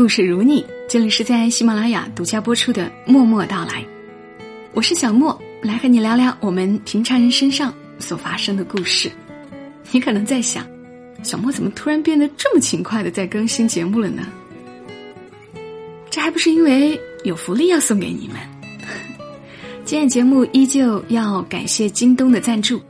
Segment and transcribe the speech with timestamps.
[0.00, 3.82] 故事如你，这里是在喜马拉雅独家播出的《默默到来》，
[4.72, 9.12] 我是小莫，来和你聊聊我们平常人身上所发生的故事。
[9.90, 10.66] 你可能在想，
[11.22, 14.26] 小莫怎么突然变得这么勤快的在更新节目了呢？
[16.08, 18.36] 这还不是因为有福利要送给你们。
[19.84, 22.80] 今天节目依旧要感谢京东的赞助，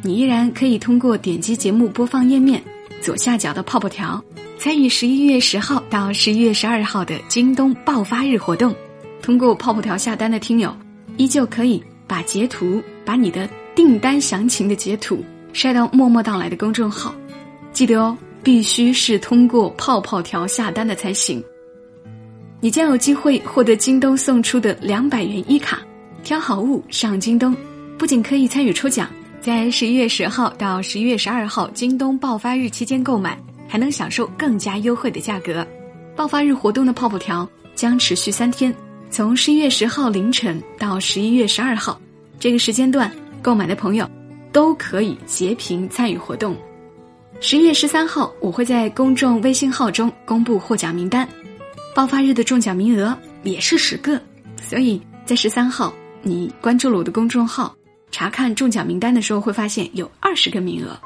[0.00, 2.64] 你依然可以通过点击节目播放页面
[3.02, 4.24] 左下角的泡泡条，
[4.64, 8.74] 参与十一月十号到十一月十二号的京东爆发日活动。
[9.20, 10.74] 通过泡泡条下单的听友，
[11.18, 17.14] 依旧可以把截图，把你的订单详情的截图晒到默默到来的公众号。
[17.74, 21.44] 记得哦，必须是通过泡泡条下单的才行。
[22.58, 25.82] 你将有机会获得京东送出的两百元一卡，
[26.22, 27.54] 挑好物上京东，
[27.98, 29.10] 不仅可以参与抽奖，
[29.42, 35.66] 在十一月十号到十一月十二号京东爆发日期间购买，还能享受更加优惠的价格。
[36.16, 38.74] 爆发日活动的泡泡条将持续三天，
[39.10, 42.00] 从十一月十号凌晨到十一月十二号
[42.38, 43.10] 这个时间段
[43.42, 44.08] 购买的朋友，
[44.52, 46.56] 都可以截屏参与活动。
[47.40, 51.28] 十一月十三号，我会在公众微信号中公布获奖名单。
[51.94, 54.20] 爆发日的中奖名额也是十个，
[54.60, 57.74] 所以在十三号你关注了我的公众号，
[58.12, 60.96] 查看中奖名单的时候，会发现有二十个名额。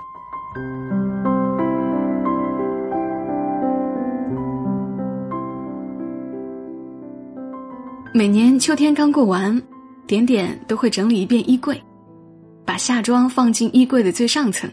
[8.18, 9.62] 每年秋天刚过完，
[10.04, 11.80] 点点都会整理一遍衣柜，
[12.64, 14.68] 把夏装放进衣柜的最上层，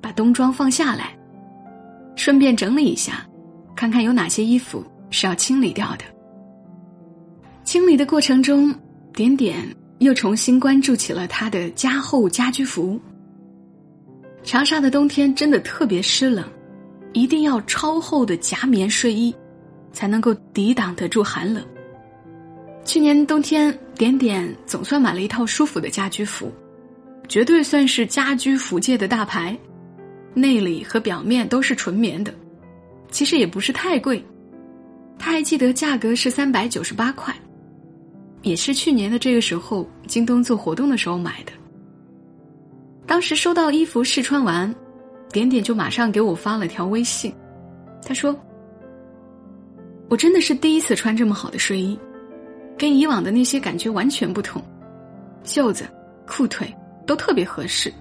[0.00, 1.14] 把冬装放下来，
[2.16, 3.26] 顺便整理一下，
[3.76, 4.82] 看看有哪些衣服。
[5.10, 6.04] 是要清理掉的。
[7.62, 8.74] 清理的过程中，
[9.12, 9.58] 点点
[9.98, 12.98] 又重新关注起了他的加厚家居服。
[14.42, 16.42] 长沙的冬天真的特别湿冷，
[17.12, 19.34] 一定要超厚的夹棉睡衣，
[19.92, 21.62] 才能够抵挡得住寒冷。
[22.84, 26.52] 去年冬天，点点总算买了一套舒服的家居服，
[27.28, 29.56] 绝对算是家居服界的大牌，
[30.34, 32.34] 内里和表面都是纯棉的，
[33.10, 34.22] 其实也不是太贵。
[35.18, 37.32] 他还记得价格是三百九十八块，
[38.42, 41.52] 也是去年的这个时候京东做活动的时候买的。
[43.06, 44.74] 当时收到衣服试穿完，
[45.30, 47.32] 点点就马上给我发了条微信，
[48.04, 48.36] 他说
[50.10, 51.96] ：“我真的是第一次穿这么好的睡衣，
[52.82, 54.60] 跟以往的那些感觉完全不同，
[55.44, 55.84] 袖子、
[56.26, 56.74] 裤腿
[57.06, 57.94] 都特别合适，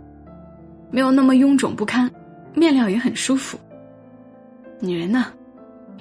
[0.89, 2.09] 没有那么臃肿不堪，
[2.55, 3.59] 面料也很舒服。
[4.79, 5.27] 女人呢？”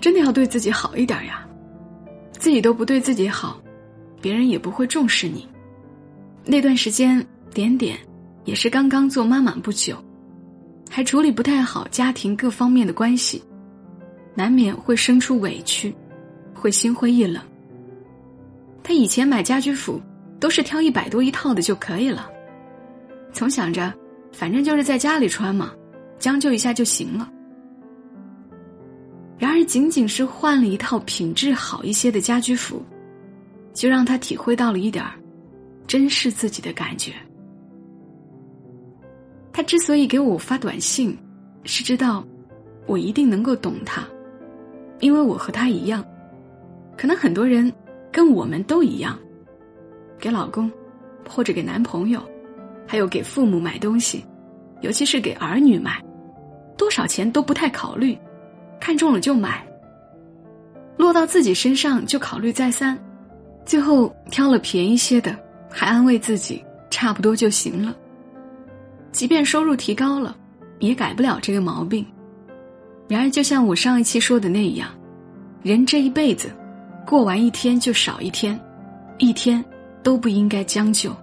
[0.01, 1.47] 真的要对自己好一点呀，
[2.33, 3.61] 自己都不对自己好，
[4.19, 5.47] 别人也不会重视你。
[6.47, 7.99] 那段时间，点点
[8.47, 9.95] 也是刚刚做妈妈不久，
[10.89, 13.45] 还处理不太好家庭各方面的关系，
[14.35, 15.95] 难免会生出委屈，
[16.55, 17.45] 会心灰意冷。
[18.83, 20.01] 他以前买家居服
[20.39, 22.31] 都是挑一百多一套的就可以了，
[23.33, 23.93] 总想着
[24.33, 25.73] 反正就是在家里穿嘛，
[26.19, 27.31] 将就一下就行了。
[29.39, 32.83] 然而，仅仅是换了一套品质好一些的家居服，
[33.73, 35.13] 就让他体会到了一点儿
[35.87, 37.13] 珍视自己的感觉。
[39.53, 41.17] 他之所以给我发短信，
[41.65, 42.23] 是知道
[42.87, 44.07] 我一定能够懂他，
[45.01, 46.05] 因为我和他一样，
[46.97, 47.73] 可能很多人
[48.13, 49.19] 跟我们都一样，
[50.19, 50.71] 给老公
[51.29, 52.21] 或者给男朋友，
[52.87, 54.25] 还有给父母买东西，
[54.81, 56.03] 尤其是给儿女买，
[56.77, 58.19] 多少钱都不太考虑。
[58.81, 59.67] 看中了就买，
[60.97, 62.99] 落到自己身上就考虑再三，
[63.67, 65.39] 最后挑了便宜些的，
[65.71, 67.95] 还安慰自己差不多就行了。
[69.13, 70.35] 即便收入提高了，
[70.79, 72.05] 也改不了这个毛病。
[73.07, 74.89] 然而，就像我上一期说的那样，
[75.63, 76.51] 人这一辈子，
[77.07, 78.59] 过完一天就少一天，
[79.19, 79.65] 一天
[80.03, 81.15] 都不应该将就。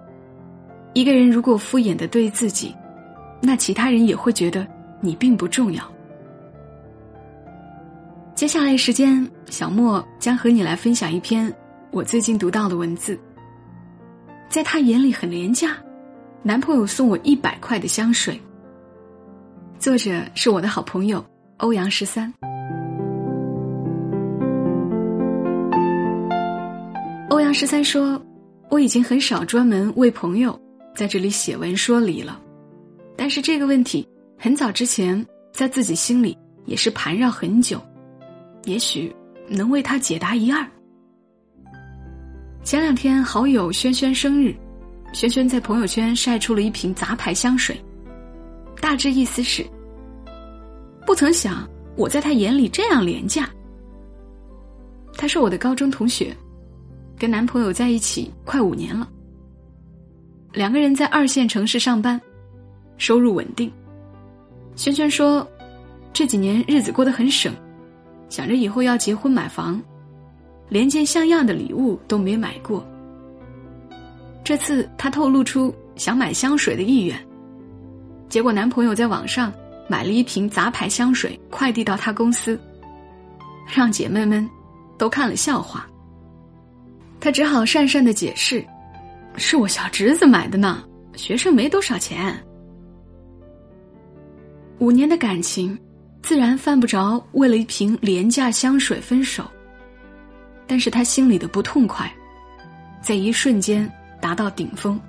[0.92, 2.74] 一个人如果敷衍的对自己，
[3.40, 4.66] 那其他人也会觉得
[5.00, 5.82] 你并不重要。
[8.34, 11.52] 接下来时间，小莫将和你来分享一篇
[11.90, 13.18] 我最近读到的文字。
[14.48, 15.76] 在他眼里很廉价，
[16.42, 18.40] 男朋友送我一百块的香水。
[19.78, 21.24] 作者是我的好朋友
[21.58, 22.32] 欧阳十三。
[27.48, 28.22] 二十三说
[28.68, 30.60] ：“我已经很少专门为朋友
[30.94, 32.38] 在这里写文说理了，
[33.16, 34.06] 但是这个问题
[34.36, 36.36] 很早之前在自己心里
[36.66, 37.80] 也是盘绕很久。”
[38.66, 39.10] 也许
[39.48, 40.62] 能为他解答一二。
[42.62, 44.54] 前两天好友轩轩生日，
[45.14, 47.82] 轩轩在朋友圈晒出了一瓶杂牌香水，
[48.78, 49.64] 大致意思是：
[51.06, 51.66] 不曾想
[51.96, 53.48] 我在他眼里这样廉价。
[55.14, 56.36] 他是我的高中同学，
[57.18, 59.08] 跟男朋友在一起快五年了。
[60.52, 62.20] 两个人在二线城市上班，
[62.96, 63.70] 收入稳定。
[64.76, 65.46] 萱萱说，
[66.12, 67.52] 这几年日子过得很省，
[68.28, 69.82] 想着以后要结婚买房，
[70.68, 72.86] 连件像样的礼物都没买过。
[74.44, 77.18] 这次她透露出想买香水的意愿，
[78.28, 79.52] 结果男朋友在网上
[79.88, 82.58] 买了一瓶杂牌香水，快递到她公司，
[83.66, 84.48] 让姐妹们
[84.96, 85.86] 都看了笑话。
[87.20, 88.64] 他只好讪讪的解释。
[89.36, 90.82] 是我小侄子买的呢，
[91.14, 92.36] 学生没多少钱。
[94.78, 95.78] 五年的感情，
[96.22, 99.44] 自然犯不着为了一瓶廉价香水分手。
[100.66, 102.12] 但是他心里的不痛快，
[103.00, 105.00] 在一瞬间达到顶峰。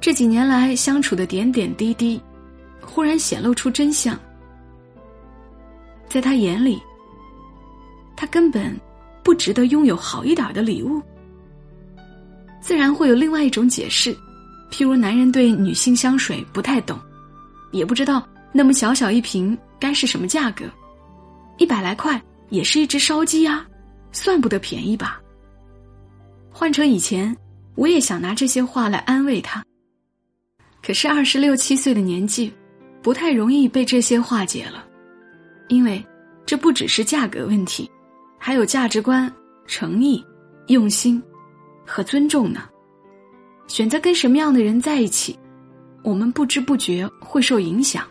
[0.00, 2.20] 这几年来相处的点点滴滴，
[2.80, 4.18] 忽然显露出真相。
[6.06, 6.80] 在他眼里，
[8.14, 8.78] 他根本
[9.30, 11.00] 不值得拥有好一点的礼物。
[12.60, 14.12] 自然会有另外一种解释，
[14.72, 16.98] 譬如男人对女性香水不太懂，
[17.70, 20.64] 也不知道那么小小一瓶该是什么价格，
[21.58, 23.64] 一百来块也是一只烧鸡啊，
[24.10, 25.20] 算不得便宜吧。
[26.50, 27.34] 换成以前，
[27.76, 29.64] 我也想拿这些话来安慰他，
[30.82, 32.52] 可是二十六七岁的年纪，
[33.00, 34.84] 不太容易被这些化解了，
[35.68, 36.04] 因为
[36.44, 37.88] 这不只是价格问题，
[38.40, 39.32] 还有价值观、
[39.66, 40.24] 诚意、
[40.66, 41.22] 用心。
[41.86, 42.68] 和尊重呢？
[43.66, 45.36] 选择跟什么样的人在一起，
[46.04, 48.06] 我们不知不觉会受影响。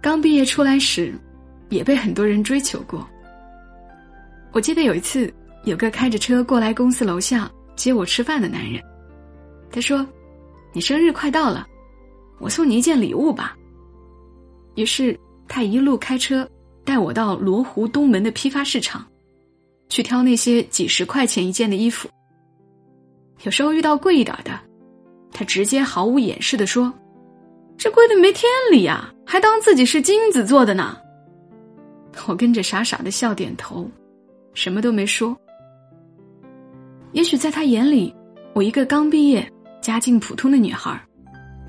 [0.00, 1.12] 刚毕业出来时，
[1.68, 3.06] 也被很多人追求过。
[4.52, 5.30] 我记得有一次，
[5.64, 8.82] 有个开着车过来公司楼下接我吃饭的男人，
[9.70, 10.06] 他说
[10.72, 11.66] ：“你生日快到了，
[12.38, 13.54] 我送你一件礼物吧。”
[14.76, 16.48] 于是他一路开车
[16.84, 19.06] 带我到罗湖东门的批发市场。
[19.88, 22.08] 去挑那些几十块钱一件的衣服。
[23.42, 24.58] 有时候遇到贵一点的，
[25.30, 26.90] 他直接毫无掩饰的说
[27.76, 30.96] ：“这贵的没天理呀，还当自己是金子做的呢。
[32.26, 33.86] ”我跟着傻傻的笑点头，
[34.54, 35.36] 什么都没说。
[37.12, 38.14] 也许在他眼里，
[38.54, 39.46] 我一个刚毕业、
[39.82, 40.98] 家境普通的女孩，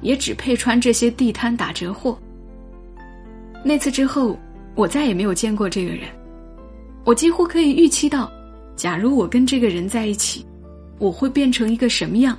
[0.01, 2.17] 也只配穿这些地摊打折货。
[3.65, 4.39] 那次之后，
[4.75, 6.07] 我再也没有见过这个人。
[7.05, 8.31] 我几乎可以预期到，
[8.75, 10.45] 假如我跟这个人在一起，
[10.99, 12.37] 我会变成一个什么样。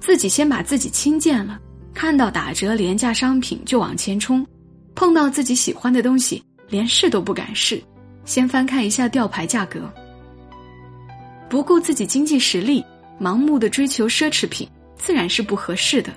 [0.00, 1.58] 自己先把自己轻贱了，
[1.92, 4.46] 看到打折廉价商品就往前冲，
[4.94, 7.82] 碰到自己喜欢的东西连试都不敢试，
[8.24, 9.90] 先翻看一下吊牌价格。
[11.48, 12.84] 不顾自己经济实力，
[13.20, 16.12] 盲目的追求奢侈品，自然是不合适的。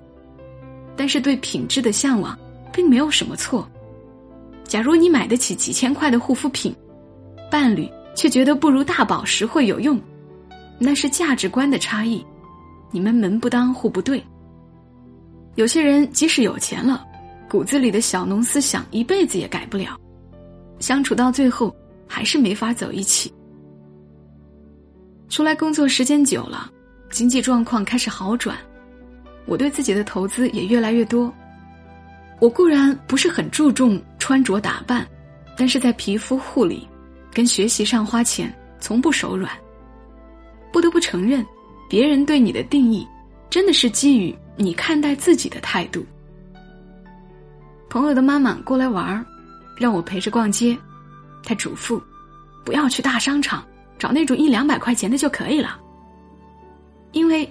[0.95, 2.38] 但是对品质的向往，
[2.74, 3.68] 并没有什么错。
[4.71, 6.73] 假如你买得起几千块的护肤品，
[7.51, 10.00] 伴侣却觉得不如大宝实惠有用，
[10.79, 12.25] 那是价值观的差异，
[12.89, 14.23] 你们门不当户不对。
[15.56, 17.06] 有些人即使有钱了，
[17.50, 20.00] 骨子里的小农思想一辈子也改不了，
[20.79, 21.75] 相处到最后
[22.07, 23.29] 还是没法走一起。
[25.27, 26.71] 出来工作时间久了，
[27.09, 28.57] 经济状况开始好转，
[29.45, 31.29] 我对自己的投资也越来越多。
[32.41, 35.07] 我固然不是很注重穿着打扮，
[35.55, 36.86] 但是在皮肤护理。
[37.33, 39.50] 跟学习上花钱，从不手软。
[40.69, 41.45] 不得不承认，
[41.89, 43.07] 别人对你的定义，
[43.50, 46.05] 真的是基于你看待自己的态度。
[47.89, 49.25] 朋友的妈妈过来玩儿，
[49.77, 50.77] 让我陪着逛街，
[51.41, 52.01] 她嘱咐，
[52.65, 53.63] 不要去大商场，
[53.98, 55.79] 找那种一两百块钱的就可以了。
[57.13, 57.50] 因为，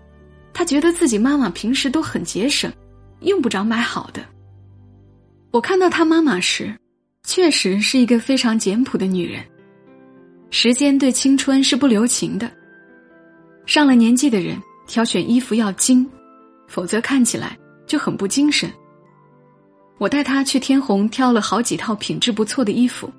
[0.52, 2.70] 她觉得自己妈妈平时都很节省，
[3.20, 4.23] 用不着买好的。
[5.50, 6.75] 我看到她妈妈时，
[7.25, 9.45] 确实是一个非常简朴的女人。
[10.50, 12.50] 时间对青春是不留情的。
[13.66, 16.09] 上了年纪的人挑选衣服要精，
[16.66, 18.71] 否则看起来就很不精神。
[19.99, 23.12] 我带他去天虹挑了好几套品质不错的衣服。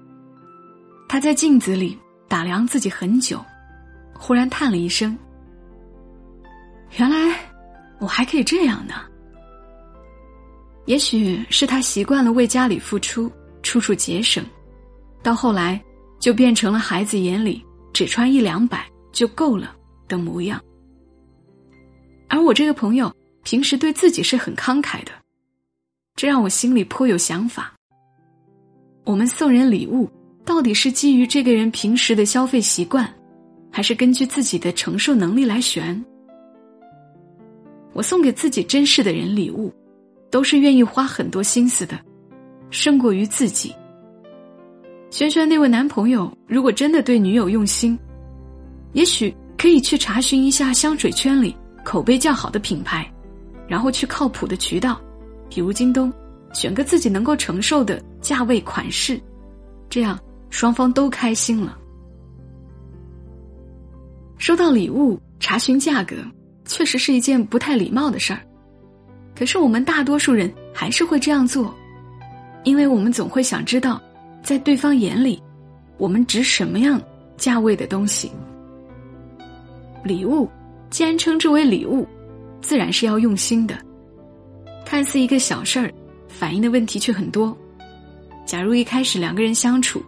[1.08, 1.98] 他在镜子里
[2.28, 3.44] 打量自己很久，
[4.14, 5.18] 忽然叹了一声
[6.98, 7.38] ：“原来
[8.00, 8.96] 我还可以这样呢。”
[10.86, 14.44] 也许是他习惯了为家里付出，处处节省，
[15.24, 15.82] 到后来。
[16.22, 19.76] 就变成了孩子眼里只穿一两百就够了
[20.08, 20.64] 的模样，
[22.30, 23.12] 而我这个朋友
[23.42, 25.12] 平时对自己是很慷慨的，
[26.16, 27.74] 这让我心里颇有想法。
[29.04, 30.08] 我们送人礼物，
[30.46, 33.12] 到底是基于这个人平时的消费习惯，
[33.72, 36.06] 还是根据自己的承受能力来选？
[37.94, 39.74] 我送给自己珍视的人礼物，
[40.32, 42.00] 都是愿意花很多心思的，
[42.72, 43.76] 胜过于自己。
[45.12, 48.00] 轩轩那位男朋友如果真的对女友用心，
[48.94, 53.06] 也许可以去查询一下香水圈里口碑较好的品牌，
[53.68, 55.00] 然后去靠谱的渠道，
[55.50, 56.12] 比如京东，
[56.54, 59.20] 选个自己能够承受的价位款式，
[59.90, 60.18] 这样
[60.50, 61.78] 双方都开心了。
[64.38, 66.16] 收到礼物查询价格，
[66.66, 68.42] 确实是一件不太礼貌的事儿，
[69.42, 71.74] 可是我们大多数人还是会这样做，
[72.64, 74.00] 因为我们总会想知道，
[74.44, 75.42] 在对方眼里，
[75.98, 77.02] 我们值什么样
[77.38, 78.32] 价位的东西。
[80.04, 80.48] 礼物
[80.92, 82.08] 既然称之为礼物，
[82.62, 83.76] 自然是要用心的。
[84.86, 85.92] 看似一个小事儿，
[86.28, 87.58] 反映的问题却很多。
[88.46, 90.04] 假如一开始两个人相处，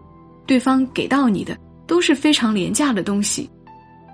[0.46, 3.50] 对方给到你的都是非常廉价的东西。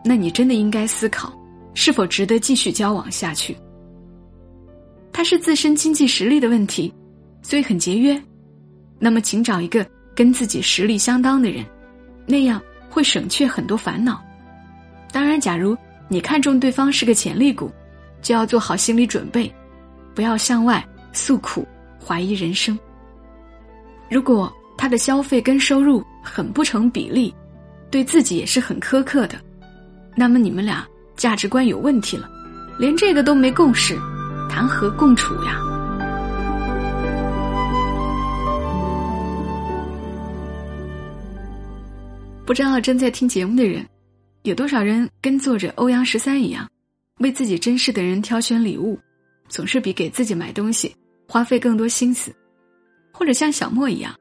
[0.05, 1.37] 那你真的应该思考，
[1.73, 3.53] 是否值得继续交往下去。
[5.11, 6.93] 他是自身经济实力的问题，
[7.41, 8.21] 所以很节约。
[8.97, 9.85] 那么，请找一个
[10.15, 11.65] 跟自己实力相当的人，
[12.25, 14.21] 那样会省却很多烦恼。
[15.11, 15.75] 当然，假如
[16.07, 17.71] 你看中对方是个潜力股，
[18.21, 19.51] 就要做好心理准备，
[20.13, 21.67] 不要向外诉苦、
[22.03, 22.77] 怀疑人生。
[24.09, 27.33] 如果他的消费跟收入很不成比例，
[27.89, 29.39] 对自己也是很苛刻的。
[30.15, 30.85] 那么你们俩
[31.15, 32.29] 价值观有问题了，
[32.77, 33.97] 连这个都没共识，
[34.49, 35.61] 谈何共处呀？
[42.45, 43.87] 不知道正在听节目的人，
[44.41, 46.67] 有多少人跟作者欧阳十三一样，
[47.19, 48.99] 为自己珍视的人挑选礼物，
[49.47, 50.93] 总是比给自己买东西
[51.27, 52.35] 花费更多心思，
[53.13, 54.13] 或者像小莫一样，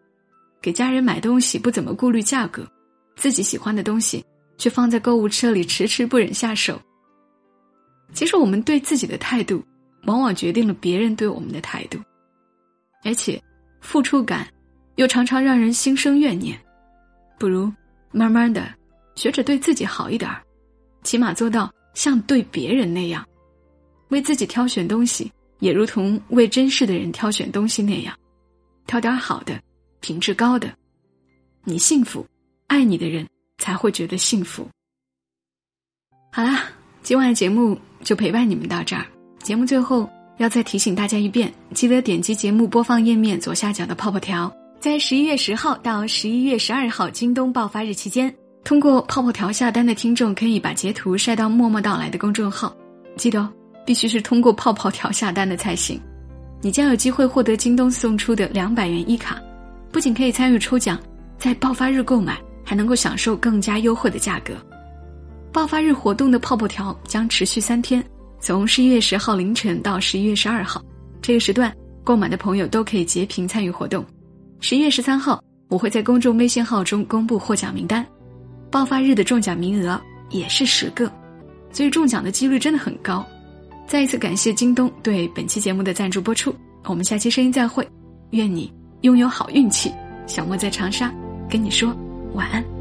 [0.61, 2.65] 给家人买东西不怎么顾虑价格，
[3.17, 4.25] 自己喜欢的东西。
[4.61, 6.83] 却放在购物车里，迟迟不忍下手。
[8.13, 9.63] 其实，我们对自己的态度，
[10.05, 11.99] 往往决定了别人对我们的态度，
[13.05, 13.43] 而且，
[13.81, 14.49] 付出感
[14.97, 16.59] 又常常让人心生怨念。
[17.39, 17.73] 不如
[18.11, 18.73] 慢慢的
[19.15, 20.43] 学着对自己好一点儿，
[21.03, 23.27] 起码做到像对别人那样，
[24.09, 28.17] 为自己挑选东西，也如同为珍视的人挑选东西那样，
[28.87, 29.61] 挑点好的，
[30.01, 30.73] 品质高的，
[31.65, 32.27] 你幸福，
[32.67, 33.27] 爱你的人。
[33.61, 34.69] 才会觉得幸福。
[36.31, 36.71] 好啦，
[37.03, 39.05] 今晚的节目就陪伴你们到这儿。
[39.49, 48.31] 节目最后要再提醒大家一遍，记得点击节目播放页面左下角的泡泡条，在十一月十号到十一月十二号京东爆发日期间，
[48.63, 52.77] 通过泡泡条下单的听众可以把截图晒到默默到来的公众号。
[53.17, 53.51] 记得哦，
[53.87, 55.99] 必须是通过泡泡条下单的才行。
[56.61, 59.41] 你将有机会获得京东送出的两百元一卡，
[59.91, 61.01] 不仅可以参与抽奖，
[61.39, 62.39] 在爆发日购买。
[62.63, 64.53] 还能够享受更加优惠的价格。
[65.51, 68.05] 爆发日活动的泡泡条将持续三天，
[68.41, 70.83] 从十一月十号凌晨到十一月十二号，
[71.21, 74.05] 这个时段购买的朋友都可以截屏参与活动。
[74.61, 78.05] 十一月十三号，我会在公众微信号中公布获奖名单。
[78.71, 81.11] 爆发日的中奖名额也是十个，
[81.73, 83.27] 所以中奖的几率真的很高。
[83.87, 86.55] 再一次感谢京东对本期节目的赞助播出，
[86.85, 87.89] 我们下期声音再会，
[88.31, 89.93] 愿你拥有好运气。
[90.27, 91.13] 小莫在长沙
[91.49, 91.97] 跟你说。
[92.35, 92.78] 晚安。